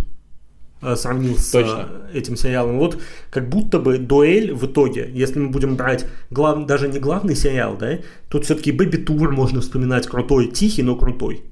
[0.95, 1.89] сравнил с Точно.
[2.11, 2.77] Э, этим сериалом.
[2.77, 7.35] Вот как будто бы дуэль в итоге, если мы будем брать глав, даже не главный
[7.35, 11.43] сериал, да, тут все-таки Бэби Тур можно вспоминать крутой, тихий, но крутой.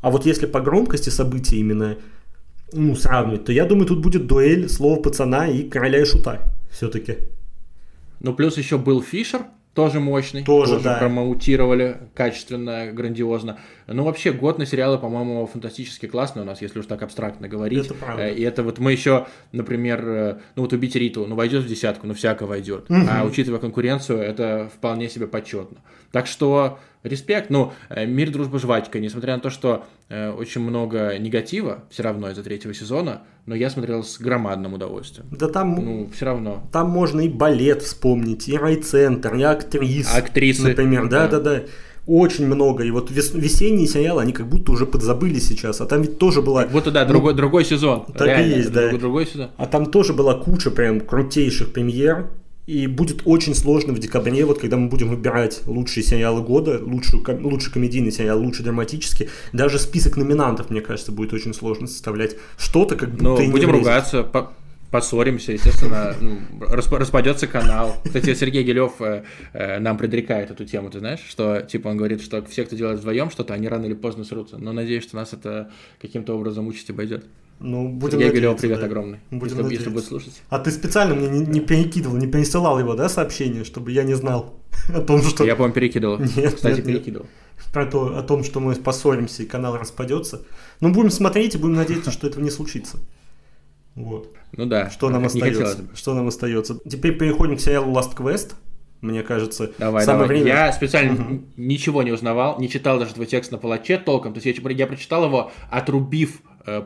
[0.00, 1.96] А вот если по громкости событий именно
[2.72, 7.18] ну, сравнивать, то я думаю, тут будет дуэль слова пацана и короля и шута все-таки.
[8.20, 9.42] Ну, плюс еще был Фишер,
[9.74, 10.44] тоже мощный.
[10.44, 10.98] Тоже, тоже да.
[10.98, 13.58] промоутировали качественно, грандиозно.
[13.86, 17.86] Ну, вообще, год на сериалы, по-моему, фантастически классный у нас, если уж так абстрактно говорить.
[17.86, 18.28] Это правда.
[18.28, 22.06] И это вот мы еще, например, э, ну вот убить Риту, ну войдет в десятку,
[22.06, 22.88] ну всяко войдет.
[22.88, 23.00] Угу.
[23.10, 25.78] А учитывая конкуренцию, это вполне себе почетно.
[26.12, 27.50] Так что респект.
[27.50, 32.42] Ну, мир, дружба, жвачка, несмотря на то, что э, очень много негатива все равно из-за
[32.42, 35.28] третьего сезона, но я смотрел с громадным удовольствием.
[35.30, 35.74] Да там...
[35.74, 36.66] Ну, все равно.
[36.72, 40.14] Там можно и балет вспомнить, и райцентр, и актрис.
[40.14, 40.68] Актрисы.
[40.68, 41.62] Например, да-да-да
[42.06, 42.84] очень много.
[42.84, 45.80] И вот вес, весенние сериалы, они как будто уже подзабыли сейчас.
[45.80, 46.66] А там ведь тоже была...
[46.66, 48.04] Вот да, другой, ну, другой сезон.
[48.06, 48.82] Так Реально, и есть, да.
[48.82, 49.50] Другой, другой сезон.
[49.56, 52.30] А там тоже была куча прям крутейших премьер.
[52.66, 57.20] И будет очень сложно в декабре, вот когда мы будем выбирать лучшие сериалы года, лучший,
[57.40, 62.36] лучший комедийный сериал, лучший драматический, даже список номинантов, мне кажется, будет очень сложно составлять.
[62.56, 64.52] Что-то как будто Ну, будем ругаться, по
[64.94, 67.96] поссоримся, естественно, ну, распадется канал.
[68.04, 72.22] Кстати, Сергей Гелев э, э, нам предрекает эту тему, ты знаешь, что, типа, он говорит,
[72.22, 74.56] что все, кто делает вдвоем что-то, они рано или поздно срутся.
[74.56, 75.68] Но надеюсь, что нас это
[76.00, 77.24] каким-то образом участь обойдет.
[77.60, 78.86] Ну, будем Сергей Гелев, привет да.
[78.86, 80.42] огромный, будем если, если будет слушать.
[80.50, 84.14] А ты специально мне не, не перекидывал, не пересылал его, да, сообщение, чтобы я не
[84.14, 84.54] знал
[84.94, 85.44] о том, что...
[85.44, 86.18] Я, по-моему, перекидывал.
[86.18, 87.26] Нет, Кстати, нет, перекидывал.
[87.72, 90.42] Про то, о том, что мы поссоримся и канал распадется.
[90.80, 92.98] Ну, будем смотреть и будем надеяться, что этого не случится.
[93.94, 94.32] Вот.
[94.52, 94.90] Ну да.
[94.90, 95.86] Что нам остается?
[95.94, 96.78] Что нам остается?
[96.88, 98.54] Теперь переходим к сериалу Last Quest.
[99.00, 100.42] Мне кажется, давай, самое давай.
[100.42, 100.56] время.
[100.56, 101.44] Я специально угу.
[101.56, 104.32] ничего не узнавал, не читал даже твой текст на палаче толком.
[104.32, 106.40] То есть я, я прочитал его, отрубив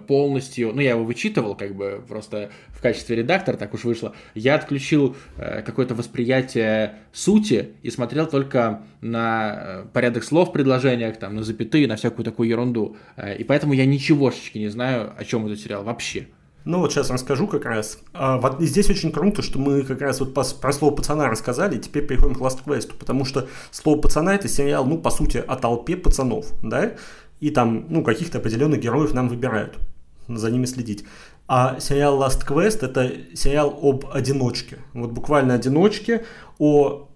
[0.07, 4.15] полностью, ну, я его вычитывал, как бы просто в качестве редактора, так уж вышло.
[4.35, 11.19] Я отключил э, какое-то восприятие сути и смотрел только на э, порядок слов в предложениях,
[11.19, 12.97] там, на запятые, на всякую такую ерунду.
[13.39, 16.29] И поэтому я ничегошечки не знаю, о чем этот сериал вообще.
[16.69, 17.99] Ну вот сейчас расскажу как раз.
[18.13, 21.81] А, вот здесь очень круто, что мы как раз вот про слово пацана рассказали, и
[21.81, 25.57] теперь переходим к Last Quest, потому что слово пацана это сериал, ну по сути о
[25.57, 26.93] толпе пацанов, да,
[27.41, 29.79] и там, ну каких-то определенных героев нам выбирают,
[30.27, 31.05] за ними следить.
[31.47, 36.25] А сериал Last Quest это сериал об одиночке, вот буквально одиночке,
[36.59, 37.09] о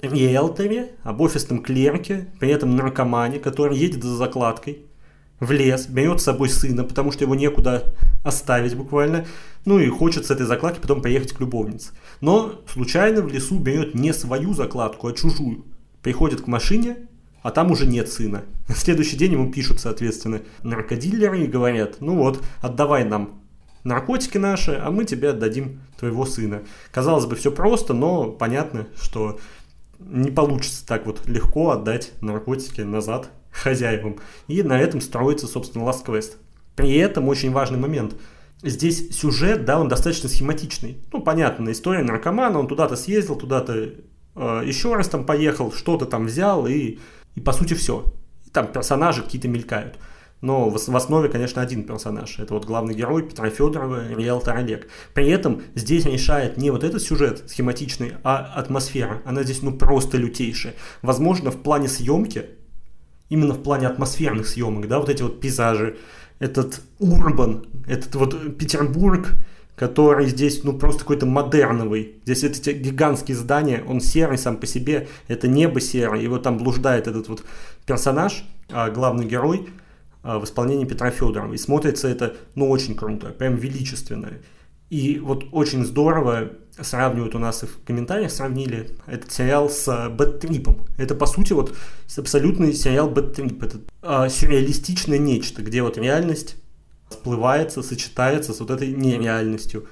[0.00, 4.84] риэлторе, об офисном клерке, при этом наркомане, который едет за закладкой
[5.40, 9.24] в лес, берет с собой сына, потому что его некуда оставить буквально,
[9.64, 11.92] ну и хочет с этой закладки потом поехать к любовнице.
[12.20, 15.64] Но случайно в лесу берет не свою закладку, а чужую.
[16.02, 16.96] Приходит к машине,
[17.42, 18.44] а там уже нет сына.
[18.68, 23.42] На следующий день ему пишут, соответственно, наркодилеры и говорят, ну вот, отдавай нам
[23.84, 26.62] наркотики наши, а мы тебе отдадим твоего сына.
[26.92, 29.38] Казалось бы, все просто, но понятно, что
[29.98, 34.18] не получится так вот легко отдать наркотики назад хозяевам.
[34.46, 36.36] И на этом строится, собственно, Last Quest.
[36.76, 38.14] При этом очень важный момент.
[38.62, 40.98] Здесь сюжет, да, он достаточно схематичный.
[41.12, 43.90] Ну, понятно, история наркомана, он туда-то съездил, туда-то
[44.34, 46.98] э, еще раз там поехал, что-то там взял, и,
[47.38, 48.12] и по сути все.
[48.52, 49.96] Там персонажи какие-то мелькают.
[50.40, 52.40] Но в основе, конечно, один персонаж.
[52.40, 54.88] Это вот главный герой Петра Федорова, риэлтор Олег.
[55.14, 59.22] При этом здесь решает не вот этот сюжет схематичный, а атмосфера.
[59.24, 60.74] Она здесь ну просто лютейшая.
[61.02, 62.46] Возможно, в плане съемки,
[63.28, 65.96] именно в плане атмосферных съемок, да, вот эти вот пейзажи,
[66.40, 69.28] этот урбан, этот вот Петербург,
[69.78, 72.16] который здесь, ну, просто какой-то модерновый.
[72.24, 76.58] Здесь эти гигантские здания, он серый сам по себе, это небо серое, и вот там
[76.58, 77.44] блуждает этот вот
[77.86, 79.68] персонаж, а, главный герой,
[80.22, 81.54] а, в исполнении Петра Федорова.
[81.54, 84.32] И смотрится это, ну, очень круто, прям величественно.
[84.90, 90.86] И вот очень здорово сравнивают у нас и в комментариях сравнили этот сериал с Бэттрипом.
[90.96, 91.76] Это, по сути, вот
[92.16, 93.62] абсолютный сериал Бэттрип.
[93.62, 96.56] Это э, сюрреалистичное нечто, где вот реальность
[97.10, 99.86] всплывается, сочетается с вот этой нереальностью,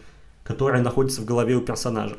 [0.44, 2.16] которая находится в голове у персонажа.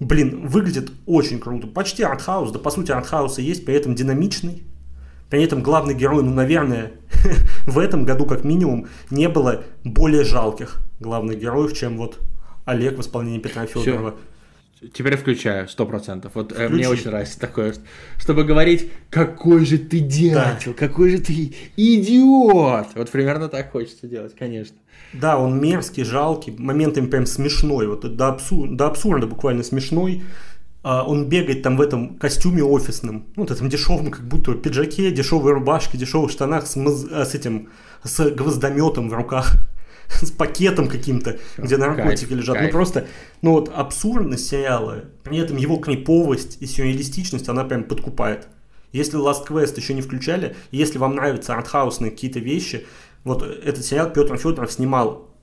[0.00, 1.66] Блин, выглядит очень круто.
[1.66, 4.64] Почти артхаус, да по сути артхаус и есть, при этом динамичный,
[5.30, 6.92] при этом главный герой, ну, наверное,
[7.66, 12.18] в этом году как минимум не было более жалких главных героев, чем вот
[12.64, 14.14] Олег в исполнении Петра Федорова.
[14.92, 16.32] Теперь включаю, сто процентов.
[16.34, 17.74] Вот э, мне очень нравится такое,
[18.18, 20.78] чтобы говорить, какой же ты дятел, да.
[20.78, 22.88] какой же ты идиот.
[22.94, 24.76] Вот примерно так хочется делать, конечно.
[25.12, 28.68] Да, он мерзкий, жалкий, моментами прям смешной, вот до, абсур...
[28.68, 30.22] до абсурда буквально смешной.
[30.82, 35.10] А, он бегает там в этом костюме офисном, ну, вот этом дешевом, как будто пиджаке,
[35.10, 37.06] дешевой рубашке, дешевых штанах с, маз...
[37.10, 37.70] А, с этим,
[38.02, 39.56] с гвоздометом в руках,
[40.22, 42.54] с пакетом каким-то, где наркотики кайф, лежат.
[42.56, 42.72] Ну, кайф.
[42.72, 43.06] Ну, просто,
[43.42, 48.48] ну, вот абсурдность сериала, при этом его криповость и сюрреалистичность, она прям подкупает.
[48.92, 52.86] Если Last Quest еще не включали, если вам нравятся артхаусные какие-то вещи,
[53.24, 55.34] вот этот сериал Петр Федоров снимал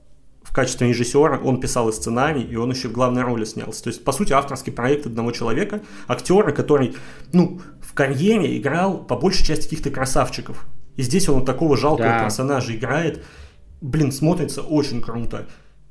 [0.42, 3.84] в качестве режиссера, он писал и сценарий, и он еще в главной роли снялся.
[3.84, 6.96] То есть, по сути, авторский проект одного человека, актера, который,
[7.32, 10.66] ну, в карьере играл по большей части каких-то красавчиков.
[10.96, 12.24] И здесь он вот такого жалкого да.
[12.24, 13.24] персонажа играет.
[13.82, 15.48] Блин, смотрится очень круто.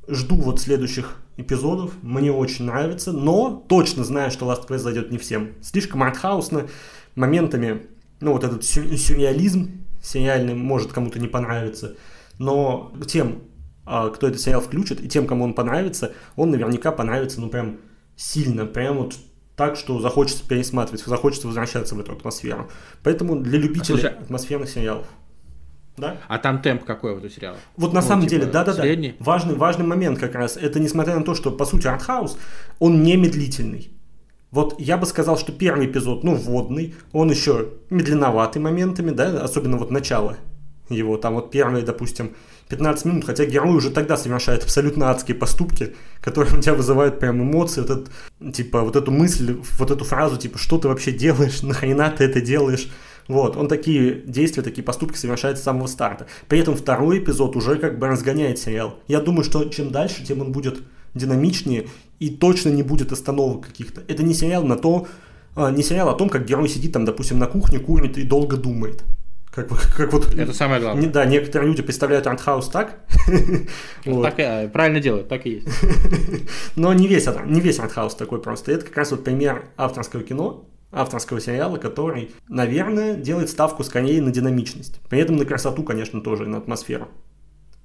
[0.07, 5.17] Жду вот следующих эпизодов, мне очень нравится, но точно знаю, что Last Quest зайдет не
[5.17, 5.49] всем.
[5.61, 6.67] Слишком артхаусно,
[7.15, 7.85] моментами,
[8.21, 11.97] ну вот этот сюрреализм сериальный может кому-то не понравиться,
[12.39, 13.43] но тем,
[13.85, 17.77] а, кто этот сериал включит, и тем, кому он понравится, он наверняка понравится, ну, прям
[18.15, 19.15] сильно, прям вот
[19.57, 22.69] так, что захочется пересматривать, захочется возвращаться в эту атмосферу.
[23.03, 25.07] Поэтому для любителей а, слушай, атмосферных сериалов.
[25.97, 26.17] Да?
[26.27, 27.57] А там темп какой вот у сериала?
[27.77, 28.83] Вот на ну, самом типа, деле, да-да-да.
[29.19, 30.57] Важный, важный момент как раз.
[30.57, 32.37] Это несмотря на то, что, по сути, артхаус,
[32.79, 33.91] он не медлительный.
[34.51, 39.77] Вот я бы сказал, что первый эпизод, ну, вводный, он еще медленноватый моментами, да, особенно
[39.77, 40.37] вот начало
[40.89, 42.35] его, там вот первые, допустим,
[42.67, 47.41] 15 минут, хотя герой уже тогда совершает абсолютно адские поступки, которые у тебя вызывают прям
[47.41, 51.61] эмоции, вот этот, типа, вот эту мысль, вот эту фразу, типа, что ты вообще делаешь,
[51.61, 52.89] нахрена ты это делаешь,
[53.27, 56.27] вот, он такие действия, такие поступки совершает с самого старта.
[56.47, 58.99] При этом второй эпизод уже как бы разгоняет сериал.
[59.07, 60.81] Я думаю, что чем дальше, тем он будет
[61.13, 61.87] динамичнее
[62.19, 64.01] и точно не будет остановок каких-то.
[64.07, 65.07] Это не сериал на то,
[65.55, 68.57] а, не сериал о том, как герой сидит там, допустим, на кухне, курит и долго
[68.57, 69.03] думает.
[69.53, 71.03] Как, как вот, Это самое главное.
[71.03, 72.99] Не, да, некоторые люди представляют артхаус так.
[74.05, 74.23] вот.
[74.23, 75.67] Так и, правильно делают, так и есть.
[76.77, 78.71] Но не весь, не весь артхаус такой просто.
[78.71, 84.31] Это как раз вот пример авторского кино, авторского сериала, который, наверное, делает ставку скорее на
[84.31, 84.99] динамичность.
[85.09, 87.07] При этом на красоту, конечно, тоже, и на атмосферу.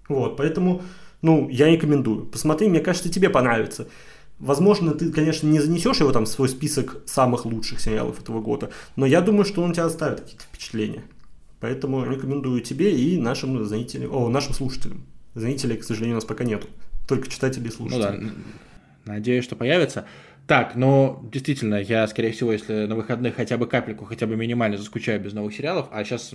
[0.08, 0.82] Вот, поэтому,
[1.22, 2.26] ну, я рекомендую.
[2.26, 3.88] Посмотри, мне кажется, тебе понравится.
[4.38, 8.70] Возможно, ты, конечно, не занесешь его там в свой список самых лучших сериалов этого года,
[8.94, 11.04] но я думаю, что он тебя оставит какие-то впечатления.
[11.60, 15.06] Поэтому рекомендую тебе и нашим зрителям, о, нашим слушателям.
[15.34, 16.66] Зрителей, к сожалению, у нас пока нету.
[17.08, 18.18] Только читатели и слушатели.
[18.20, 20.06] Ну да, надеюсь, что появится.
[20.46, 24.78] Так, ну, действительно, я, скорее всего, если на выходных хотя бы капельку, хотя бы минимально
[24.78, 26.32] заскучаю без новых сериалов, а сейчас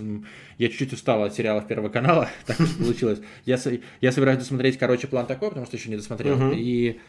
[0.58, 3.20] я чуть-чуть устал от сериалов Первого канала, так уж получилось.
[3.46, 3.58] Я,
[4.02, 6.54] я собираюсь досмотреть, короче, план такой, потому что еще не досмотрел, uh-huh.
[6.54, 7.00] и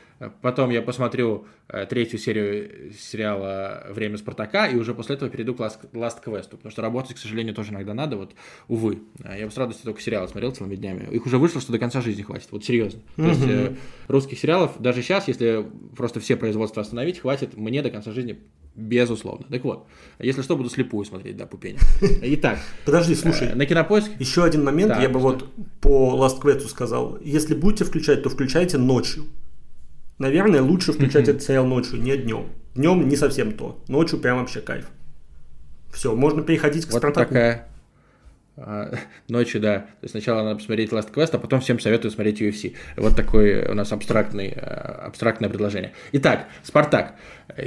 [0.41, 5.59] Потом я посмотрю э, третью серию сериала «Время Спартака», и уже после этого перейду к
[5.59, 8.33] Last, Last Quest, потому что работать, к сожалению, тоже иногда надо, вот,
[8.67, 8.99] увы.
[9.23, 11.07] Я бы с радостью только сериалы смотрел целыми днями.
[11.11, 13.01] Их уже вышло, что до конца жизни хватит, вот серьезно.
[13.15, 13.75] То есть э,
[14.07, 18.39] русских сериалов, даже сейчас, если просто все производства остановить, хватит мне до конца жизни
[18.75, 19.45] Безусловно.
[19.51, 19.85] Так вот,
[20.17, 21.77] если что, буду слепую смотреть, да, Пупеня.
[22.01, 22.57] Итак.
[22.85, 23.49] Подожди, слушай.
[23.49, 24.09] Э, на кинопоиск.
[24.19, 25.29] Еще один момент, да, я бы что?
[25.29, 25.45] вот
[25.79, 27.19] по Last Quest сказал.
[27.21, 29.25] Если будете включать, то включайте ночью.
[30.19, 32.47] Наверное, лучше включать этот сериал ночью, не днем.
[32.75, 33.81] Днем не совсем то.
[33.87, 34.89] Ночью прям вообще кайф.
[35.91, 37.29] Все, можно переходить к вот Спартаку.
[37.29, 37.67] такая
[38.55, 38.93] а,
[39.27, 39.79] ночью, да.
[39.79, 42.75] То есть сначала надо посмотреть Last Quest, а потом всем советую смотреть UFC.
[42.97, 45.93] Вот такое у нас абстрактный, э, абстрактное предложение.
[46.13, 47.15] Итак, Спартак.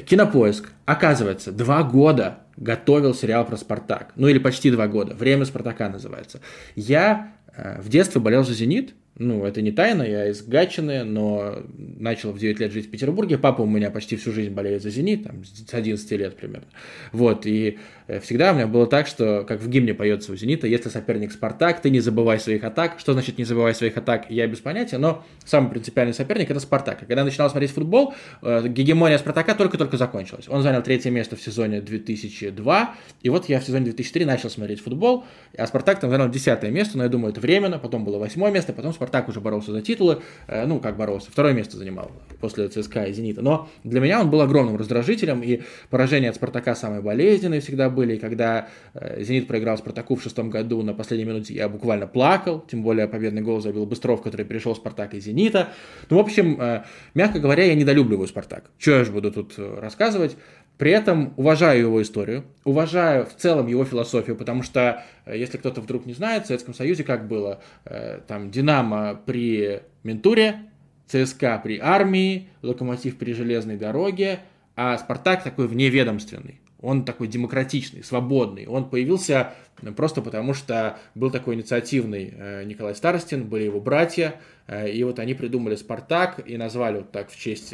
[0.06, 0.70] Кинопоиск.
[0.84, 4.12] Оказывается, два года готовил сериал про Спартак.
[4.16, 5.14] Ну или почти два года.
[5.14, 6.40] Время Спартака называется.
[6.74, 11.62] Я э, в детстве болел за «Зенит», ну, это не тайна, я из Гатчины, но
[11.74, 13.38] начал в 9 лет жить в Петербурге.
[13.38, 16.66] Папа у меня почти всю жизнь болеет за «Зенит», там, с 11 лет примерно.
[17.12, 20.66] Вот, и э, всегда у меня было так, что, как в гимне поется у «Зенита»,
[20.66, 22.98] если соперник «Спартак», ты не забывай своих атак.
[22.98, 26.98] Что значит не забывай своих атак, я без понятия, но самый принципиальный соперник– это «Спартак».
[26.98, 30.46] Когда я начинал смотреть футбол, э, гегемония «Спартака» только-только закончилась.
[30.46, 34.82] Он занял третье место в сезоне 2002, и вот я в сезоне 2003 начал смотреть
[34.82, 35.24] футбол,
[35.56, 38.74] а «Спартак» там занял десятое место, но я думаю, это временно, потом было восьмое место,
[38.74, 43.04] потом Спартак уже боролся за титулы, э, ну, как боролся, второе место занимал после ЦСКА
[43.04, 43.40] и Зенита.
[43.40, 48.16] Но для меня он был огромным раздражителем, и поражения от Спартака самые болезненные всегда были.
[48.16, 52.64] И когда э, Зенит проиграл Спартаку в шестом году на последней минуте, я буквально плакал,
[52.68, 55.68] тем более победный гол забил Быстров, который перешел Спартак и Зенита.
[56.10, 56.82] Ну, в общем, э,
[57.14, 58.64] мягко говоря, я недолюбливаю Спартак.
[58.76, 60.36] Что я же буду тут рассказывать?
[60.78, 65.80] При этом уважаю его историю, уважаю в целом его философию, потому что, э, если кто-то
[65.80, 70.70] вдруг не знает, в Советском Союзе как было, э, там Динамо при Ментуре,
[71.06, 74.40] ЦСКА при армии, Локомотив при железной дороге,
[74.74, 76.60] а Спартак такой вневедомственный.
[76.82, 78.66] Он такой демократичный, свободный.
[78.66, 79.54] Он появился
[79.96, 84.34] просто потому, что был такой инициативный э, Николай Старостин, были его братья,
[84.68, 87.72] и вот они придумали Спартак и назвали вот так в честь,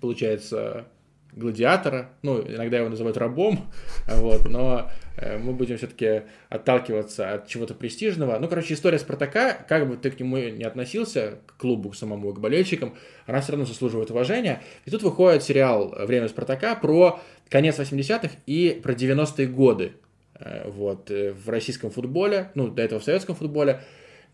[0.00, 0.86] получается,
[1.32, 3.70] гладиатора, ну, иногда его называют рабом,
[4.08, 8.38] вот, но э, мы будем все-таки отталкиваться от чего-то престижного.
[8.38, 12.32] Ну, короче, история Спартака, как бы ты к нему не относился, к клубу, к самому,
[12.32, 12.94] к болельщикам,
[13.26, 14.62] она все равно заслуживает уважения.
[14.84, 19.92] И тут выходит сериал «Время Спартака» про конец 80-х и про 90-е годы
[20.38, 23.82] э, вот, э, в российском футболе, ну, до этого в советском футболе.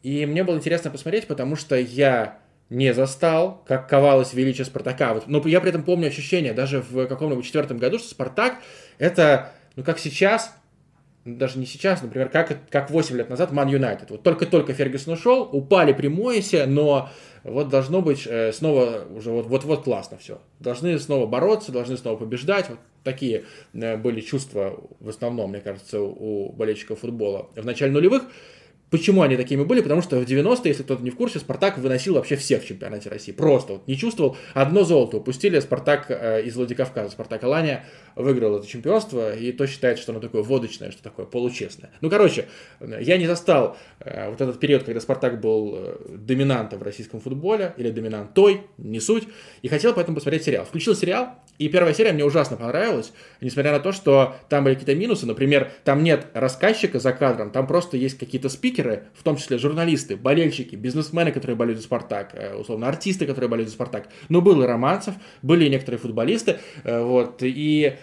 [0.02, 2.38] И мне было интересно посмотреть, потому что я
[2.70, 5.14] не застал, как ковалось величие Спартака.
[5.14, 8.56] Вот, но я при этом помню ощущение, даже в каком-нибудь четвертом году, что Спартак
[8.98, 10.52] это, ну как сейчас,
[11.26, 14.10] даже не сейчас, например, как, как 8 лет назад Ман Юнайтед.
[14.10, 17.08] Вот только-только Фергюсон ушел, упали при Моисе, но
[17.42, 20.40] вот должно быть э, снова уже вот-вот классно все.
[20.60, 22.68] Должны снова бороться, должны снова побеждать.
[22.68, 28.22] Вот такие э, были чувства в основном, мне кажется, у болельщиков футбола в начале нулевых.
[28.90, 29.80] Почему они такими были?
[29.80, 33.08] Потому что в 90-е, если кто-то не в курсе, Спартак выносил вообще всех в чемпионате
[33.08, 33.32] России.
[33.32, 34.36] Просто вот не чувствовал.
[34.54, 39.98] Одно золото упустили, Спартак э, из Владикавказа, Спартак Алания выиграл это чемпионство, и то считает,
[39.98, 41.90] что оно такое водочное, что такое получестное.
[42.00, 42.46] Ну, короче,
[42.80, 47.74] я не застал э, вот этот период, когда Спартак был э, доминантом в российском футболе,
[47.76, 49.24] или доминантой, не суть,
[49.62, 50.64] и хотел поэтому посмотреть сериал.
[50.64, 54.94] Включил сериал, и первая серия мне ужасно понравилась, несмотря на то, что там были какие-то
[54.94, 55.26] минусы.
[55.26, 60.16] Например, там нет рассказчика за кадром, там просто есть какие-то спикеры, в том числе журналисты,
[60.16, 64.08] болельщики, бизнесмены, которые болеют за «Спартак», э, условно, артисты, которые болеют за «Спартак».
[64.28, 67.96] Но был и Романцев, были и некоторые футболисты, э, вот, и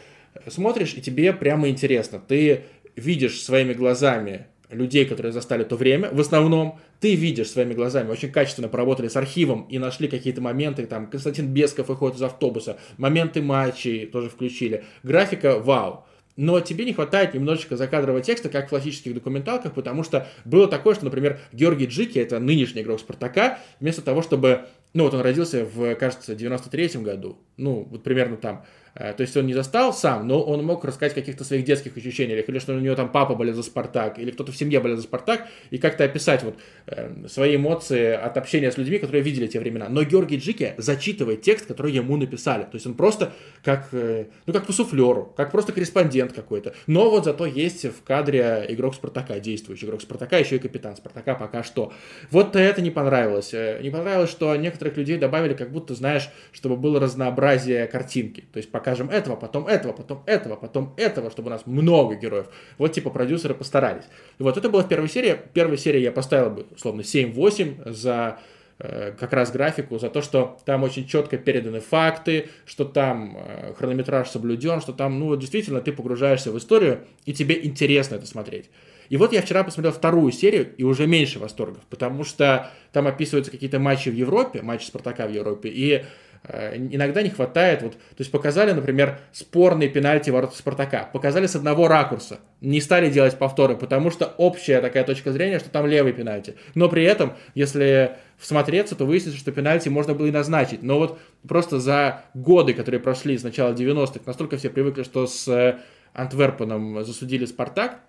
[0.47, 2.21] смотришь, и тебе прямо интересно.
[2.25, 2.63] Ты
[2.95, 8.31] видишь своими глазами людей, которые застали то время, в основном ты видишь своими глазами, очень
[8.31, 13.41] качественно поработали с архивом и нашли какие-то моменты, там, Константин Бесков выходит из автобуса, моменты
[13.41, 16.05] матчей тоже включили, графика вау.
[16.37, 20.95] Но тебе не хватает немножечко закадрового текста, как в классических документалках, потому что было такое,
[20.95, 24.61] что, например, Георгий Джики, это нынешний игрок Спартака, вместо того, чтобы,
[24.93, 28.63] ну вот он родился в, кажется, 93-м году, ну вот примерно там,
[28.95, 32.47] то есть он не застал сам, но он мог рассказать о каких-то своих детских ощущениях,
[32.47, 35.03] или что у него там папа болел за Спартак, или кто-то в семье болел за
[35.03, 36.55] Спартак, и как-то описать вот
[36.87, 39.87] э, свои эмоции от общения с людьми, которые видели те времена.
[39.89, 42.63] Но Георгий Джики зачитывает текст, который ему написали.
[42.63, 46.75] То есть он просто как, э, ну, как по суфлеру, как просто корреспондент какой-то.
[46.85, 51.35] Но вот зато есть в кадре игрок Спартака, действующий игрок Спартака, еще и капитан Спартака
[51.35, 51.93] пока что.
[52.29, 53.53] Вот это не понравилось.
[53.53, 58.43] Не понравилось, что некоторых людей добавили, как будто, знаешь, чтобы было разнообразие картинки.
[58.53, 62.47] То есть покажем этого, потом этого, потом этого, потом этого, чтобы у нас много героев.
[62.77, 64.03] Вот типа продюсеры постарались.
[64.39, 65.39] И вот это было в первой серии.
[65.53, 68.39] Первой серии я поставил бы, условно, 7-8 за
[68.79, 73.73] э, как раз графику за то, что там очень четко переданы факты, что там э,
[73.77, 78.69] хронометраж соблюден, что там, ну, действительно, ты погружаешься в историю, и тебе интересно это смотреть.
[79.07, 83.51] И вот я вчера посмотрел вторую серию и уже меньше восторгов, потому что там описываются
[83.51, 86.03] какие-то матчи в Европе, матчи Спартака в Европе, и
[86.45, 91.87] иногда не хватает, вот, то есть показали, например, спорные пенальти ворот Спартака, показали с одного
[91.87, 96.55] ракурса, не стали делать повторы, потому что общая такая точка зрения, что там левый пенальти,
[96.75, 101.17] но при этом, если всмотреться, то выяснится, что пенальти можно было и назначить, но вот
[101.47, 105.77] просто за годы, которые прошли с начала 90-х, настолько все привыкли, что с э,
[106.13, 108.01] Антверпеном засудили Спартак,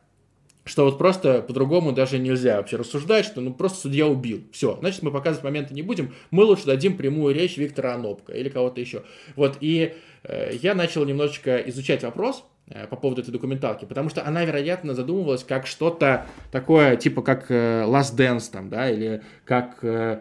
[0.64, 4.44] что вот просто по-другому даже нельзя вообще рассуждать, что ну просто судья убил.
[4.52, 8.48] Все, значит, мы показывать моменты не будем, мы лучше дадим прямую речь Виктора Анопка или
[8.48, 9.02] кого-то еще.
[9.36, 9.94] Вот, и
[10.24, 14.94] э, я начал немножечко изучать вопрос, э, по поводу этой документалки, потому что она, вероятно,
[14.94, 19.78] задумывалась как что-то такое, типа как э, Last Dance там, да, или как...
[19.82, 20.20] Э,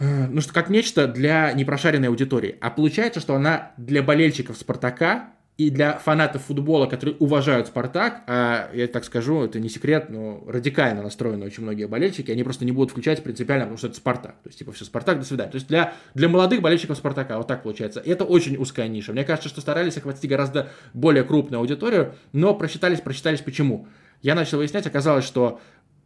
[0.00, 2.56] э, ну, что как нечто для непрошаренной аудитории.
[2.60, 8.70] А получается, что она для болельщиков Спартака и для фанатов футбола, которые уважают Спартак, а
[8.74, 12.72] я так скажу, это не секрет, но радикально настроены очень многие болельщики, они просто не
[12.72, 14.34] будут включать принципиально, потому что это Спартак.
[14.42, 15.50] То есть, типа, все, Спартак, до свидания.
[15.50, 18.00] То есть, для, для молодых болельщиков Спартака, вот так получается.
[18.00, 19.12] И это очень узкая ниша.
[19.12, 23.88] Мне кажется, что старались охватить гораздо более крупную аудиторию, но просчитались, просчитались почему.
[24.20, 25.58] Я начал выяснять, оказалось, что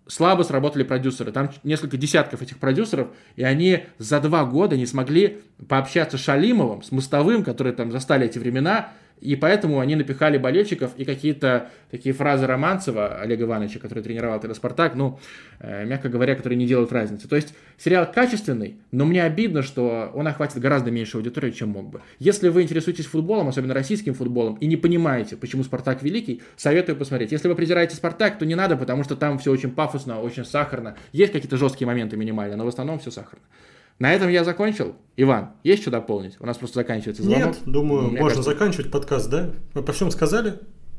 [0.06, 1.32] слабо сработали продюсеры.
[1.32, 6.82] Там несколько десятков этих продюсеров, и они за два года не смогли пообщаться с Шалимовым,
[6.82, 8.90] с Мостовым, которые там застали эти времена,
[9.20, 14.54] и поэтому они напихали болельщиков и какие-то такие фразы Романцева, Олега Ивановича, который тренировал тогда
[14.54, 15.18] «Спартак», ну,
[15.58, 17.28] э, мягко говоря, которые не делают разницы.
[17.28, 21.90] То есть сериал качественный, но мне обидно, что он охватит гораздо меньше аудитории, чем мог
[21.90, 22.00] бы.
[22.18, 27.32] Если вы интересуетесь футболом, особенно российским футболом, и не понимаете, почему «Спартак» великий, советую посмотреть.
[27.32, 30.96] Если вы презираете «Спартак», то не надо, потому что там все очень пафосно, очень сахарно.
[31.12, 33.44] Есть какие-то жесткие моменты минимальные, но в основном все сахарно.
[34.00, 34.96] На этом я закончил.
[35.16, 36.36] Иван, есть что дополнить?
[36.40, 37.48] У нас просто заканчивается звонок.
[37.48, 38.50] Нет, думаю, Мне можно кажется...
[38.50, 39.50] заканчивать подкаст, да?
[39.74, 40.58] Мы по всем сказали?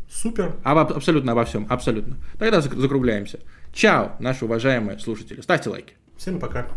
[0.09, 0.55] Супер.
[0.63, 2.17] Об, абсолютно обо всем, абсолютно.
[2.37, 3.39] Тогда закругляемся.
[3.73, 5.41] Чао, наши уважаемые слушатели.
[5.41, 5.93] Ставьте лайки.
[6.15, 6.67] Всем пока.